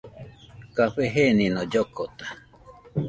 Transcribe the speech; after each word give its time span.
Café 0.75 1.03
jenino 1.13 1.61
llokota 1.71 2.25